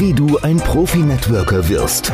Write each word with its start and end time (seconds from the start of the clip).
Wie 0.00 0.14
du 0.14 0.38
ein 0.38 0.56
Profi-Networker 0.56 1.68
wirst. 1.68 2.10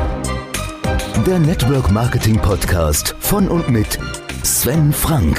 Der 1.25 1.39
Network 1.39 1.89
Marketing 1.93 2.35
Podcast 2.37 3.15
von 3.21 3.47
und 3.47 3.69
mit 3.69 4.01
Sven 4.43 4.93
Frank. 4.93 5.39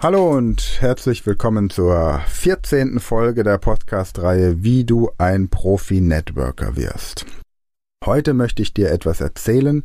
Hallo 0.00 0.36
und 0.36 0.76
herzlich 0.80 1.24
willkommen 1.24 1.70
zur 1.70 2.20
14. 2.28 3.00
Folge 3.00 3.44
der 3.44 3.56
Podcast-Reihe 3.56 4.62
Wie 4.62 4.84
du 4.84 5.10
ein 5.16 5.48
Profi-Networker 5.48 6.76
wirst. 6.76 7.24
Heute 8.04 8.34
möchte 8.34 8.62
ich 8.62 8.74
dir 8.74 8.90
etwas 8.90 9.20
erzählen, 9.20 9.84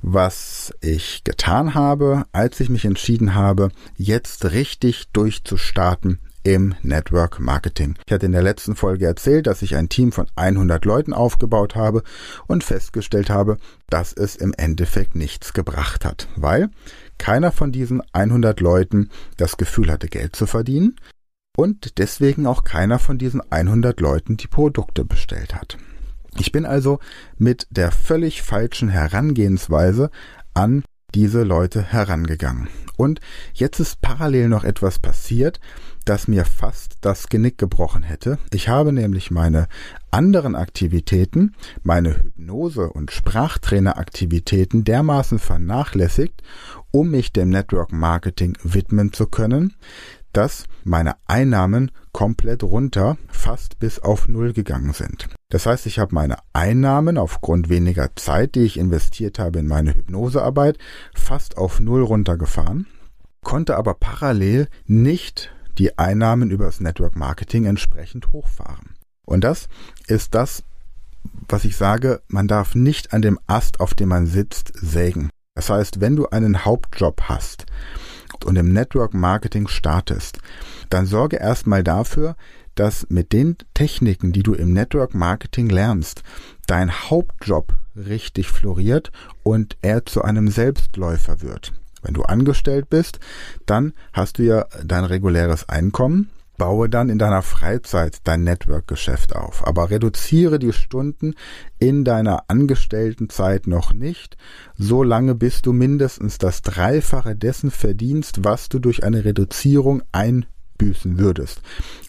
was 0.00 0.74
ich 0.80 1.22
getan 1.22 1.74
habe, 1.74 2.24
als 2.32 2.58
ich 2.58 2.68
mich 2.68 2.84
entschieden 2.84 3.36
habe, 3.36 3.70
jetzt 3.96 4.50
richtig 4.50 5.10
durchzustarten 5.12 6.18
im 6.42 6.74
Network 6.82 7.38
Marketing. 7.38 7.94
Ich 8.04 8.12
hatte 8.12 8.26
in 8.26 8.32
der 8.32 8.42
letzten 8.42 8.74
Folge 8.74 9.06
erzählt, 9.06 9.46
dass 9.46 9.62
ich 9.62 9.76
ein 9.76 9.88
Team 9.88 10.10
von 10.10 10.26
100 10.34 10.84
Leuten 10.84 11.12
aufgebaut 11.12 11.76
habe 11.76 12.02
und 12.48 12.64
festgestellt 12.64 13.30
habe, 13.30 13.58
dass 13.88 14.12
es 14.12 14.34
im 14.34 14.52
Endeffekt 14.56 15.14
nichts 15.14 15.52
gebracht 15.52 16.04
hat, 16.04 16.26
weil 16.34 16.68
keiner 17.16 17.52
von 17.52 17.70
diesen 17.70 18.02
100 18.12 18.58
Leuten 18.58 19.08
das 19.36 19.56
Gefühl 19.56 19.88
hatte, 19.92 20.08
Geld 20.08 20.34
zu 20.34 20.46
verdienen 20.46 20.96
und 21.56 21.98
deswegen 21.98 22.44
auch 22.48 22.64
keiner 22.64 22.98
von 22.98 23.18
diesen 23.18 23.40
100 23.52 24.00
Leuten 24.00 24.36
die 24.36 24.48
Produkte 24.48 25.04
bestellt 25.04 25.54
hat. 25.54 25.78
Ich 26.38 26.52
bin 26.52 26.64
also 26.64 26.98
mit 27.38 27.66
der 27.70 27.92
völlig 27.92 28.42
falschen 28.42 28.88
Herangehensweise 28.88 30.10
an 30.54 30.84
diese 31.14 31.42
Leute 31.42 31.82
herangegangen. 31.82 32.68
Und 32.96 33.20
jetzt 33.52 33.80
ist 33.80 34.00
parallel 34.00 34.48
noch 34.48 34.64
etwas 34.64 34.98
passiert, 34.98 35.60
das 36.04 36.28
mir 36.28 36.44
fast 36.44 36.96
das 37.00 37.28
Genick 37.28 37.58
gebrochen 37.58 38.02
hätte. 38.02 38.38
Ich 38.52 38.68
habe 38.68 38.92
nämlich 38.92 39.30
meine 39.30 39.68
anderen 40.10 40.56
Aktivitäten, 40.56 41.54
meine 41.82 42.16
Hypnose- 42.16 42.90
und 42.90 43.10
Sprachtraineraktivitäten 43.10 44.84
dermaßen 44.84 45.38
vernachlässigt, 45.38 46.42
um 46.90 47.10
mich 47.10 47.32
dem 47.32 47.50
Network 47.50 47.92
Marketing 47.92 48.56
widmen 48.62 49.12
zu 49.12 49.26
können, 49.26 49.74
dass 50.32 50.64
meine 50.84 51.16
Einnahmen 51.26 51.90
komplett 52.12 52.62
runter, 52.62 53.16
fast 53.28 53.78
bis 53.78 53.98
auf 53.98 54.28
Null 54.28 54.52
gegangen 54.52 54.92
sind. 54.92 55.28
Das 55.50 55.66
heißt, 55.66 55.86
ich 55.86 55.98
habe 55.98 56.14
meine 56.14 56.36
Einnahmen 56.52 57.18
aufgrund 57.18 57.68
weniger 57.68 58.14
Zeit, 58.16 58.54
die 58.54 58.62
ich 58.62 58.78
investiert 58.78 59.38
habe 59.38 59.58
in 59.58 59.66
meine 59.66 59.94
Hypnosearbeit, 59.94 60.78
fast 61.14 61.56
auf 61.56 61.80
Null 61.80 62.02
runtergefahren, 62.02 62.86
konnte 63.42 63.76
aber 63.76 63.94
parallel 63.94 64.68
nicht 64.86 65.50
die 65.78 65.98
Einnahmen 65.98 66.50
über 66.50 66.66
das 66.66 66.80
Network 66.80 67.16
Marketing 67.16 67.64
entsprechend 67.64 68.32
hochfahren. 68.32 68.94
Und 69.24 69.44
das 69.44 69.68
ist 70.06 70.34
das, 70.34 70.64
was 71.48 71.64
ich 71.64 71.76
sage, 71.76 72.22
man 72.28 72.48
darf 72.48 72.74
nicht 72.74 73.12
an 73.12 73.22
dem 73.22 73.38
Ast, 73.46 73.80
auf 73.80 73.94
dem 73.94 74.08
man 74.08 74.26
sitzt, 74.26 74.72
sägen. 74.74 75.30
Das 75.54 75.70
heißt, 75.70 76.00
wenn 76.00 76.16
du 76.16 76.28
einen 76.28 76.64
Hauptjob 76.64 77.22
hast, 77.28 77.66
und 78.44 78.56
im 78.56 78.72
Network 78.72 79.14
Marketing 79.14 79.68
startest, 79.68 80.38
dann 80.90 81.06
sorge 81.06 81.36
erstmal 81.36 81.82
dafür, 81.82 82.36
dass 82.74 83.06
mit 83.10 83.32
den 83.32 83.56
Techniken, 83.74 84.32
die 84.32 84.42
du 84.42 84.54
im 84.54 84.72
Network 84.72 85.14
Marketing 85.14 85.68
lernst, 85.68 86.22
dein 86.66 86.90
Hauptjob 86.90 87.74
richtig 87.96 88.48
floriert 88.48 89.12
und 89.42 89.76
er 89.82 90.06
zu 90.06 90.22
einem 90.22 90.48
Selbstläufer 90.48 91.42
wird. 91.42 91.72
Wenn 92.02 92.14
du 92.14 92.22
angestellt 92.22 92.90
bist, 92.90 93.20
dann 93.66 93.92
hast 94.12 94.38
du 94.38 94.42
ja 94.42 94.66
dein 94.84 95.04
reguläres 95.04 95.68
Einkommen, 95.68 96.30
Baue 96.62 96.88
dann 96.88 97.08
in 97.08 97.18
deiner 97.18 97.42
Freizeit 97.42 98.18
dein 98.22 98.44
Network-Geschäft 98.44 99.34
auf, 99.34 99.66
aber 99.66 99.90
reduziere 99.90 100.60
die 100.60 100.72
Stunden 100.72 101.34
in 101.80 102.04
deiner 102.04 102.44
Angestelltenzeit 102.46 103.66
noch 103.66 103.92
nicht, 103.92 104.36
solange 104.78 105.34
bis 105.34 105.62
du 105.62 105.72
mindestens 105.72 106.38
das 106.38 106.62
Dreifache 106.62 107.34
dessen 107.34 107.72
verdienst, 107.72 108.44
was 108.44 108.68
du 108.68 108.78
durch 108.78 109.02
eine 109.02 109.24
Reduzierung 109.24 110.04
einbüßen 110.12 111.18
würdest, 111.18 111.62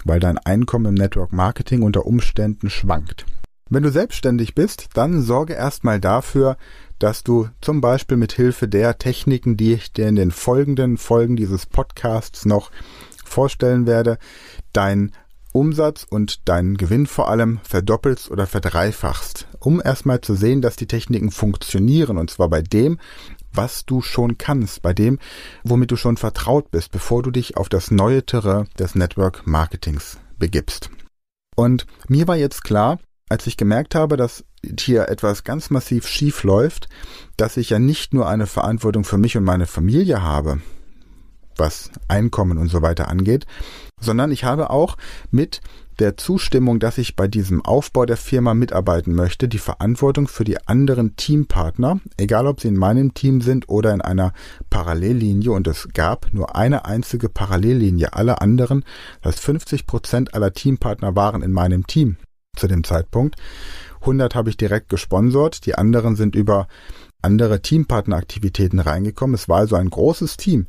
weil 0.06 0.20
dein 0.20 0.38
Einkommen 0.38 0.86
im 0.86 0.94
Network 0.94 1.34
Marketing 1.34 1.82
unter 1.82 2.06
Umständen 2.06 2.70
schwankt. 2.70 3.26
Wenn 3.72 3.82
du 3.82 3.90
selbstständig 3.90 4.54
bist, 4.54 4.90
dann 4.94 5.24
sorge 5.24 5.54
erstmal 5.54 6.00
dafür, 6.00 6.58
dass 7.00 7.24
du 7.24 7.50
zum 7.60 7.82
Beispiel 7.82 8.18
mit 8.18 8.34
Hilfe 8.34 8.68
der 8.68 9.00
Techniken, 9.00 9.58
die 9.58 9.74
ich 9.74 9.94
dir 9.94 10.08
in 10.08 10.16
den 10.16 10.30
folgenden 10.30 10.98
Folgen 10.98 11.38
dieses 11.38 11.66
Podcasts 11.66 12.46
noch 12.46 12.70
vorstellen 13.24 13.86
werde, 13.86 14.18
dein 14.72 15.12
Umsatz 15.54 16.06
und 16.10 16.50
deinen 16.50 16.78
Gewinn 16.78 17.06
vor 17.06 17.30
allem 17.30 17.60
verdoppelst 17.64 18.32
oder 18.32 18.48
verdreifachst, 18.48 19.48
um 19.60 19.82
erstmal 19.84 20.20
zu 20.22 20.34
sehen, 20.34 20.62
dass 20.62 20.76
die 20.76 20.88
Techniken 20.88 21.32
funktionieren 21.32 22.18
und 22.18 22.32
zwar 22.32 22.50
bei 22.50 22.62
dem, 22.62 22.98
was 23.54 23.86
du 23.86 24.02
schon 24.02 24.40
kannst, 24.40 24.82
bei 24.82 24.94
dem, 24.94 25.20
womit 25.64 25.92
du 25.92 25.96
schon 25.96 26.18
vertraut 26.18 26.72
bist, 26.72 26.92
bevor 26.92 27.22
du 27.22 27.30
dich 27.30 27.56
auf 27.56 27.70
das 27.70 27.92
neue 27.92 28.26
Terrain 28.26 28.68
des 28.80 28.96
Network 28.96 29.46
Marketings 29.46 30.18
begibst. 30.40 30.90
Und 31.56 31.86
mir 32.08 32.28
war 32.28 32.36
jetzt 32.36 32.64
klar, 32.64 32.98
als 33.30 33.46
ich 33.46 33.56
gemerkt 33.56 33.94
habe, 33.94 34.18
dass 34.18 34.44
hier 34.80 35.08
etwas 35.08 35.44
ganz 35.44 35.70
massiv 35.70 36.08
schief 36.08 36.44
läuft, 36.44 36.90
dass 37.38 37.58
ich 37.58 37.70
ja 37.70 37.80
nicht 37.80 38.14
nur 38.14 38.28
eine 38.28 38.48
Verantwortung 38.48 39.04
für 39.04 39.18
mich 39.18 39.38
und 39.38 39.44
meine 39.44 39.68
Familie 39.68 40.24
habe, 40.24 40.62
was 41.58 41.92
Einkommen 42.08 42.58
und 42.58 42.70
so 42.70 42.82
weiter 42.82 43.08
angeht, 43.08 43.46
sondern 44.00 44.32
ich 44.32 44.44
habe 44.44 44.70
auch 44.70 44.98
mit 45.32 45.62
der 46.00 46.18
Zustimmung, 46.18 46.80
dass 46.80 46.98
ich 46.98 47.16
bei 47.16 47.28
diesem 47.28 47.64
Aufbau 47.64 48.06
der 48.06 48.18
Firma 48.18 48.54
mitarbeiten 48.54 49.14
möchte, 49.14 49.48
die 49.48 49.60
Verantwortung 49.60 50.28
für 50.28 50.44
die 50.44 50.66
anderen 50.68 51.16
Teampartner, 51.16 52.00
egal 52.18 52.48
ob 52.48 52.62
sie 52.62 52.70
in 52.70 52.78
meinem 52.78 53.14
Team 53.14 53.42
sind 53.42 53.70
oder 53.70 53.94
in 53.94 54.02
einer 54.02 54.34
Parallellinie, 54.70 55.52
und 55.52 55.68
es 55.68 55.90
gab 55.94 56.34
nur 56.34 56.56
eine 56.56 56.86
einzige 56.86 57.30
Parallellinie. 57.30 58.14
Alle 58.14 58.42
anderen, 58.42 58.84
das 59.22 59.36
heißt 59.36 59.46
50 59.46 59.86
Prozent 59.86 60.34
aller 60.34 60.54
Teampartner 60.54 61.16
waren 61.16 61.44
in 61.44 61.52
meinem 61.52 61.86
Team 61.86 62.18
zu 62.56 62.68
dem 62.68 62.84
Zeitpunkt. 62.84 63.36
100 64.02 64.36
habe 64.36 64.50
ich 64.50 64.58
direkt 64.58 64.90
gesponsert, 64.90 65.66
die 65.66 65.76
anderen 65.76 66.16
sind 66.16 66.36
über 66.36 66.68
andere 67.22 67.62
Teampartneraktivitäten 67.62 68.80
reingekommen. 68.80 69.34
Es 69.34 69.48
war 69.48 69.60
also 69.60 69.76
ein 69.76 69.90
großes 69.90 70.38
Team. 70.38 70.68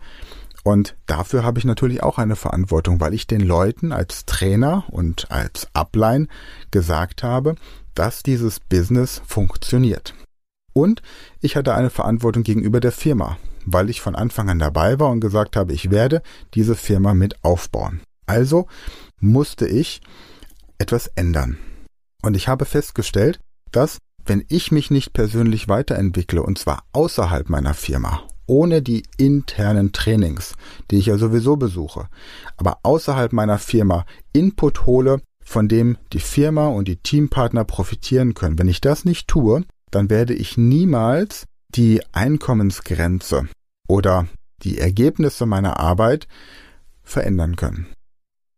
Und 0.64 0.96
dafür 1.06 1.44
habe 1.44 1.58
ich 1.58 1.66
natürlich 1.66 2.02
auch 2.02 2.18
eine 2.18 2.36
Verantwortung, 2.36 2.98
weil 2.98 3.12
ich 3.12 3.26
den 3.26 3.42
Leuten 3.42 3.92
als 3.92 4.24
Trainer 4.24 4.84
und 4.88 5.30
als 5.30 5.68
Upline 5.74 6.26
gesagt 6.70 7.22
habe, 7.22 7.54
dass 7.94 8.22
dieses 8.22 8.60
Business 8.60 9.20
funktioniert. 9.26 10.14
Und 10.72 11.02
ich 11.40 11.54
hatte 11.54 11.74
eine 11.74 11.90
Verantwortung 11.90 12.42
gegenüber 12.42 12.80
der 12.80 12.92
Firma, 12.92 13.36
weil 13.66 13.90
ich 13.90 14.00
von 14.00 14.16
Anfang 14.16 14.48
an 14.48 14.58
dabei 14.58 14.98
war 14.98 15.10
und 15.10 15.20
gesagt 15.20 15.54
habe, 15.54 15.74
ich 15.74 15.90
werde 15.90 16.22
diese 16.54 16.74
Firma 16.74 17.12
mit 17.12 17.44
aufbauen. 17.44 18.00
Also 18.26 18.66
musste 19.20 19.68
ich 19.68 20.00
etwas 20.78 21.08
ändern. 21.08 21.58
Und 22.22 22.34
ich 22.34 22.48
habe 22.48 22.64
festgestellt, 22.64 23.38
dass 23.70 23.98
wenn 24.24 24.42
ich 24.48 24.72
mich 24.72 24.90
nicht 24.90 25.12
persönlich 25.12 25.68
weiterentwickle, 25.68 26.42
und 26.42 26.58
zwar 26.58 26.84
außerhalb 26.92 27.50
meiner 27.50 27.74
Firma 27.74 28.22
ohne 28.46 28.82
die 28.82 29.04
internen 29.16 29.92
Trainings, 29.92 30.54
die 30.90 30.96
ich 30.96 31.06
ja 31.06 31.18
sowieso 31.18 31.56
besuche, 31.56 32.08
aber 32.56 32.78
außerhalb 32.82 33.32
meiner 33.32 33.58
Firma 33.58 34.04
Input 34.32 34.86
hole, 34.86 35.20
von 35.40 35.68
dem 35.68 35.98
die 36.12 36.20
Firma 36.20 36.68
und 36.68 36.88
die 36.88 36.96
Teampartner 36.96 37.64
profitieren 37.64 38.34
können. 38.34 38.58
Wenn 38.58 38.68
ich 38.68 38.80
das 38.80 39.04
nicht 39.04 39.28
tue, 39.28 39.64
dann 39.90 40.10
werde 40.10 40.34
ich 40.34 40.56
niemals 40.56 41.46
die 41.74 42.02
Einkommensgrenze 42.12 43.48
oder 43.86 44.26
die 44.62 44.78
Ergebnisse 44.78 45.46
meiner 45.46 45.78
Arbeit 45.78 46.26
verändern 47.02 47.56
können. 47.56 47.86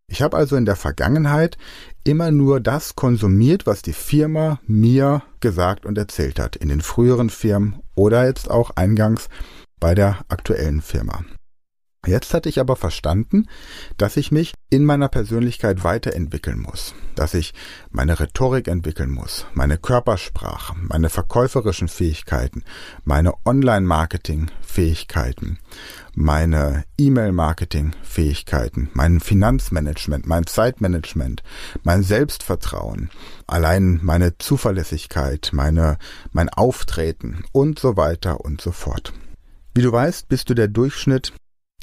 Ich 0.09 0.21
habe 0.21 0.37
also 0.37 0.55
in 0.55 0.65
der 0.65 0.77
Vergangenheit 0.77 1.57
immer 2.05 2.31
nur 2.31 2.61
das 2.61 2.95
konsumiert, 2.95 3.65
was 3.65 3.81
die 3.81 3.93
Firma 3.93 4.59
mir 4.65 5.21
gesagt 5.41 5.85
und 5.85 5.97
erzählt 5.97 6.39
hat, 6.39 6.55
in 6.55 6.69
den 6.69 6.79
früheren 6.79 7.29
Firmen 7.29 7.81
oder 7.93 8.25
jetzt 8.25 8.49
auch 8.49 8.71
eingangs 8.75 9.27
bei 9.79 9.95
der 9.95 10.19
aktuellen 10.29 10.81
Firma. 10.81 11.23
Jetzt 12.07 12.33
hatte 12.33 12.47
ich 12.47 12.61
aber 12.61 12.77
verstanden, 12.77 13.47
dass 13.97 14.15
ich 14.15 14.31
mich 14.31 14.53
in 14.69 14.85
meiner 14.85 15.09
Persönlichkeit 15.09 15.83
weiterentwickeln 15.83 16.57
muss, 16.57 16.95
dass 17.15 17.33
ich 17.33 17.53
meine 17.89 18.17
Rhetorik 18.17 18.69
entwickeln 18.69 19.09
muss, 19.09 19.45
meine 19.53 19.77
Körpersprache, 19.77 20.73
meine 20.77 21.09
verkäuferischen 21.09 21.89
Fähigkeiten, 21.89 22.63
meine 23.03 23.33
Online-Marketing-Fähigkeiten, 23.45 25.59
meine 26.15 26.85
E-Mail-Marketing-Fähigkeiten, 26.97 28.89
mein 28.93 29.19
Finanzmanagement, 29.19 30.27
mein 30.27 30.47
Zeitmanagement, 30.47 31.43
mein 31.83 32.03
Selbstvertrauen, 32.03 33.09
allein 33.47 33.99
meine 34.01 34.37
Zuverlässigkeit, 34.37 35.49
meine, 35.51 35.97
mein 36.31 36.47
Auftreten 36.47 37.43
und 37.51 37.79
so 37.79 37.97
weiter 37.97 38.45
und 38.45 38.61
so 38.61 38.71
fort. 38.71 39.11
Wie 39.77 39.83
du 39.83 39.91
weißt, 39.91 40.27
bist 40.27 40.49
du 40.49 40.55
der 40.55 40.69
Durchschnitt 40.69 41.33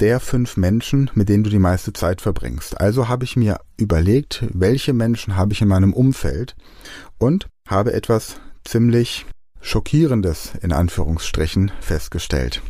der 0.00 0.18
fünf 0.18 0.56
Menschen, 0.56 1.12
mit 1.14 1.28
denen 1.28 1.44
du 1.44 1.50
die 1.50 1.60
meiste 1.60 1.92
Zeit 1.92 2.20
verbringst. 2.20 2.80
Also 2.80 3.06
habe 3.06 3.22
ich 3.22 3.36
mir 3.36 3.60
überlegt, 3.76 4.44
welche 4.52 4.92
Menschen 4.92 5.36
habe 5.36 5.52
ich 5.52 5.62
in 5.62 5.68
meinem 5.68 5.92
Umfeld 5.92 6.56
und 7.18 7.46
habe 7.68 7.92
etwas 7.92 8.40
ziemlich 8.64 9.26
Schockierendes 9.60 10.54
in 10.60 10.72
Anführungsstrichen 10.72 11.70
festgestellt. 11.78 12.62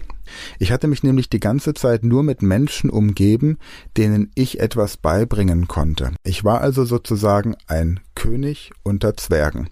Ich 0.58 0.72
hatte 0.72 0.88
mich 0.88 1.02
nämlich 1.02 1.30
die 1.30 1.40
ganze 1.40 1.72
Zeit 1.72 2.04
nur 2.04 2.22
mit 2.22 2.42
Menschen 2.42 2.90
umgeben, 2.90 3.56
denen 3.96 4.30
ich 4.34 4.60
etwas 4.60 4.98
beibringen 4.98 5.68
konnte. 5.68 6.12
Ich 6.22 6.44
war 6.44 6.60
also 6.60 6.84
sozusagen 6.84 7.56
ein 7.66 8.00
König 8.24 8.72
unter 8.82 9.18
Zwergen. 9.18 9.68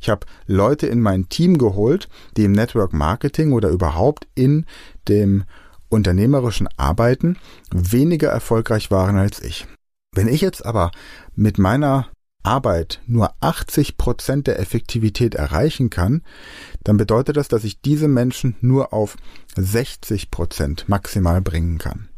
Ich 0.00 0.10
habe 0.10 0.26
Leute 0.48 0.88
in 0.88 1.00
mein 1.00 1.28
Team 1.28 1.56
geholt, 1.56 2.08
die 2.36 2.44
im 2.44 2.50
Network 2.50 2.92
Marketing 2.92 3.52
oder 3.52 3.68
überhaupt 3.68 4.26
in 4.34 4.66
dem 5.06 5.44
unternehmerischen 5.88 6.68
Arbeiten 6.76 7.38
weniger 7.70 8.28
erfolgreich 8.28 8.90
waren 8.90 9.16
als 9.16 9.40
ich. 9.40 9.68
Wenn 10.12 10.26
ich 10.26 10.40
jetzt 10.40 10.66
aber 10.66 10.90
mit 11.36 11.58
meiner 11.58 12.08
Arbeit 12.42 13.00
nur 13.06 13.34
80 13.38 13.96
Prozent 13.98 14.48
der 14.48 14.58
Effektivität 14.58 15.36
erreichen 15.36 15.88
kann, 15.88 16.22
dann 16.82 16.96
bedeutet 16.96 17.36
das, 17.36 17.46
dass 17.46 17.62
ich 17.62 17.82
diese 17.82 18.08
Menschen 18.08 18.56
nur 18.60 18.92
auf 18.92 19.16
60 19.54 20.32
Prozent 20.32 20.88
maximal 20.88 21.40
bringen 21.40 21.78
kann. 21.78 22.08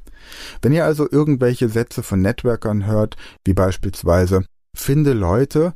Wenn 0.62 0.72
ihr 0.72 0.86
also 0.86 1.06
irgendwelche 1.10 1.68
Sätze 1.68 2.02
von 2.02 2.22
Networkern 2.22 2.86
hört, 2.86 3.16
wie 3.44 3.52
beispielsweise 3.52 4.46
finde 4.74 5.12
Leute, 5.12 5.72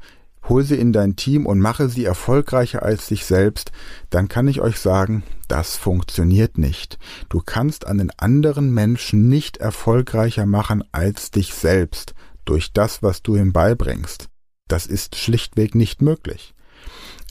hol 0.49 0.65
sie 0.65 0.77
in 0.77 0.93
dein 0.93 1.17
Team 1.17 1.47
und 1.47 1.61
mache 1.61 1.89
sie 1.89 2.05
erfolgreicher 2.05 2.83
als 2.83 3.09
dich 3.09 3.25
selbst, 3.25 3.73
dann 4.11 4.29
kann 4.29 4.49
ich 4.49 4.61
euch 4.61 4.79
sagen, 4.79 5.23
das 5.47 5.77
funktioniert 5.77 6.59
nicht. 6.59 6.99
Du 7.29 7.41
kannst 7.45 7.87
einen 7.87 8.11
anderen 8.17 8.73
Menschen 8.73 9.29
nicht 9.29 9.59
erfolgreicher 9.59 10.47
machen 10.47 10.85
als 10.93 11.31
dich 11.31 11.55
selbst 11.55 12.15
durch 12.45 12.73
das, 12.73 13.03
was 13.03 13.23
du 13.23 13.37
ihm 13.37 13.53
beibringst. 13.53 14.29
Das 14.69 14.87
ist 14.87 15.17
schlichtweg 15.17 15.75
nicht 15.75 16.03
möglich. 16.03 16.55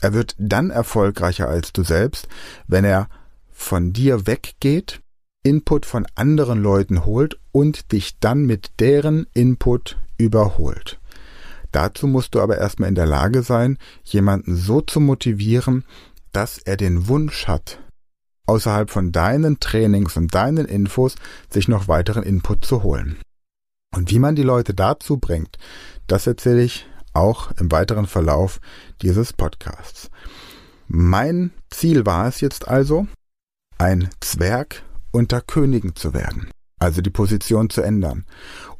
Er 0.00 0.12
wird 0.12 0.34
dann 0.38 0.70
erfolgreicher 0.70 1.48
als 1.48 1.72
du 1.72 1.82
selbst, 1.82 2.28
wenn 2.66 2.84
er 2.84 3.08
von 3.50 3.92
dir 3.92 4.26
weggeht, 4.26 5.00
Input 5.42 5.86
von 5.86 6.06
anderen 6.14 6.62
Leuten 6.62 7.04
holt 7.04 7.38
und 7.52 7.92
dich 7.92 8.18
dann 8.20 8.44
mit 8.44 8.80
deren 8.80 9.26
Input 9.34 9.98
überholt. 10.18 11.00
Dazu 11.72 12.06
musst 12.06 12.34
du 12.34 12.40
aber 12.40 12.58
erstmal 12.58 12.88
in 12.88 12.94
der 12.94 13.06
Lage 13.06 13.42
sein, 13.42 13.78
jemanden 14.04 14.56
so 14.56 14.80
zu 14.80 15.00
motivieren, 15.00 15.84
dass 16.32 16.58
er 16.58 16.76
den 16.76 17.08
Wunsch 17.08 17.46
hat, 17.46 17.80
außerhalb 18.46 18.90
von 18.90 19.12
deinen 19.12 19.60
Trainings 19.60 20.16
und 20.16 20.34
deinen 20.34 20.66
Infos 20.66 21.16
sich 21.50 21.68
noch 21.68 21.88
weiteren 21.88 22.22
Input 22.22 22.64
zu 22.64 22.82
holen. 22.82 23.18
Und 23.94 24.10
wie 24.10 24.18
man 24.18 24.36
die 24.36 24.42
Leute 24.42 24.74
dazu 24.74 25.16
bringt, 25.18 25.56
das 26.06 26.26
erzähle 26.26 26.62
ich 26.62 26.86
auch 27.12 27.50
im 27.52 27.70
weiteren 27.70 28.06
Verlauf 28.06 28.60
dieses 29.02 29.32
Podcasts. 29.32 30.10
Mein 30.86 31.50
Ziel 31.70 32.06
war 32.06 32.28
es 32.28 32.40
jetzt 32.40 32.68
also, 32.68 33.06
ein 33.76 34.08
Zwerg 34.20 34.82
unter 35.10 35.40
Königen 35.40 35.94
zu 35.94 36.14
werden, 36.14 36.50
also 36.78 37.00
die 37.00 37.10
Position 37.10 37.70
zu 37.70 37.82
ändern. 37.82 38.24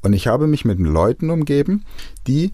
Und 0.02 0.12
ich 0.12 0.26
habe 0.26 0.46
mich 0.46 0.64
mit 0.64 0.78
Leuten 0.78 1.30
umgeben, 1.30 1.84
die 2.26 2.52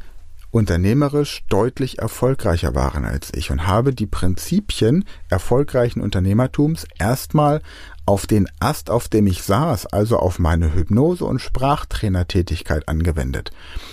unternehmerisch 0.54 1.44
deutlich 1.48 1.98
erfolgreicher 1.98 2.76
waren 2.76 3.04
als 3.04 3.32
ich 3.34 3.50
und 3.50 3.66
habe 3.66 3.92
die 3.92 4.06
Prinzipien 4.06 5.04
erfolgreichen 5.28 6.00
Unternehmertums 6.00 6.86
erstmal 6.96 7.60
auf 8.06 8.28
den 8.28 8.48
Ast, 8.60 8.88
auf 8.88 9.08
dem 9.08 9.26
ich 9.26 9.42
saß, 9.42 9.86
also 9.86 10.16
auf 10.16 10.38
meine 10.38 10.72
Hypnose- 10.72 11.24
und 11.24 11.40
Sprachtrainertätigkeit 11.40 12.88
angewendet 12.88 13.50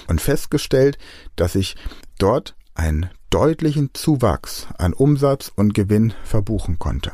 und 0.08 0.22
festgestellt, 0.22 1.00
dass 1.36 1.56
ich 1.56 1.76
dort 2.20 2.56
einen 2.76 3.10
deutlichen 3.32 3.90
Zuwachs 3.94 4.68
an 4.78 4.94
Umsatz 4.94 5.52
und 5.56 5.74
Gewinn 5.74 6.14
verbuchen 6.24 6.78
konnte. 6.78 7.12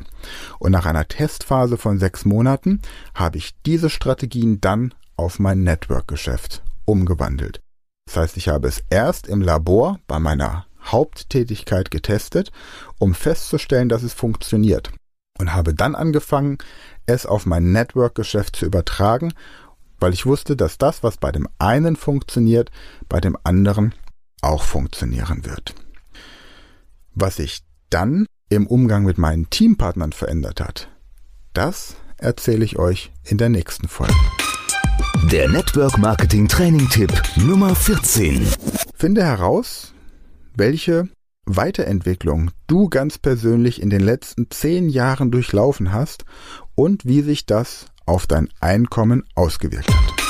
Und 0.59 0.73
nach 0.73 0.85
einer 0.85 1.07
Testphase 1.07 1.77
von 1.77 1.99
sechs 1.99 2.25
Monaten 2.25 2.81
habe 3.15 3.37
ich 3.37 3.55
diese 3.65 3.89
Strategien 3.89 4.59
dann 4.59 4.93
auf 5.15 5.39
mein 5.39 5.63
Network-Geschäft 5.63 6.63
umgewandelt. 6.83 7.61
Das 8.07 8.15
heißt, 8.15 8.37
ich 8.37 8.47
habe 8.47 8.67
es 8.67 8.83
erst 8.89 9.27
im 9.27 9.41
Labor 9.41 9.99
bei 10.07 10.17
meiner 10.17 10.65
Haupttätigkeit 10.83 11.91
getestet, 11.91 12.51
um 12.99 13.13
festzustellen, 13.13 13.89
dass 13.89 14.01
es 14.01 14.13
funktioniert. 14.13 14.91
Und 15.37 15.53
habe 15.53 15.75
dann 15.75 15.93
angefangen, 15.93 16.57
es 17.05 17.25
auf 17.25 17.45
mein 17.45 17.71
Network-Geschäft 17.73 18.55
zu 18.55 18.65
übertragen, 18.65 19.33
weil 19.99 20.13
ich 20.13 20.25
wusste, 20.25 20.55
dass 20.55 20.77
das, 20.77 21.03
was 21.03 21.17
bei 21.17 21.31
dem 21.31 21.47
einen 21.59 21.95
funktioniert, 21.95 22.71
bei 23.09 23.19
dem 23.19 23.37
anderen 23.43 23.93
auch 24.41 24.63
funktionieren 24.63 25.45
wird. 25.45 25.75
Was 27.13 27.35
sich 27.35 27.63
dann 27.89 28.25
im 28.49 28.67
Umgang 28.67 29.03
mit 29.03 29.17
meinen 29.17 29.49
Teampartnern 29.49 30.13
verändert 30.13 30.61
hat, 30.61 30.89
das 31.53 31.97
erzähle 32.17 32.63
ich 32.63 32.79
euch 32.79 33.11
in 33.23 33.37
der 33.37 33.49
nächsten 33.49 33.87
Folge. 33.89 34.15
Der 35.31 35.49
Network 35.49 35.97
Marketing 35.97 36.47
Training 36.47 36.87
Tipp 36.87 37.11
Nummer 37.35 37.75
14. 37.75 38.47
Finde 38.95 39.25
heraus, 39.25 39.93
welche 40.55 41.09
Weiterentwicklung 41.45 42.51
du 42.67 42.87
ganz 42.87 43.17
persönlich 43.17 43.81
in 43.81 43.89
den 43.89 43.99
letzten 43.99 44.49
zehn 44.49 44.87
Jahren 44.87 45.29
durchlaufen 45.29 45.91
hast 45.91 46.23
und 46.75 47.03
wie 47.03 47.21
sich 47.23 47.45
das 47.45 47.87
auf 48.05 48.25
dein 48.25 48.47
Einkommen 48.61 49.25
ausgewirkt 49.35 49.93
hat. 49.93 50.26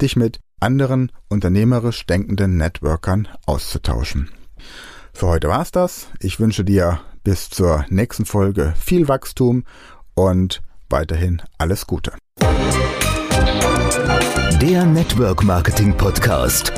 dich 0.00 0.16
mit 0.16 0.40
anderen 0.60 1.12
unternehmerisch 1.28 2.06
denkenden 2.06 2.56
Networkern 2.56 3.28
auszutauschen. 3.46 4.30
Für 5.12 5.26
heute 5.26 5.48
war's 5.48 5.72
das. 5.72 6.06
Ich 6.20 6.40
wünsche 6.40 6.64
dir 6.64 7.00
bis 7.24 7.50
zur 7.50 7.84
nächsten 7.88 8.24
Folge 8.24 8.72
viel 8.78 9.08
Wachstum 9.08 9.64
und 10.14 10.62
weiterhin 10.88 11.42
alles 11.58 11.86
Gute. 11.86 12.12
Der 14.62 14.86
Network 14.86 15.42
Marketing 15.42 15.92
Podcast 15.92 16.72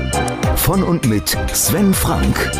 von 0.56 0.82
und 0.82 1.06
mit 1.06 1.36
Sven 1.52 1.92
Frank. 1.92 2.50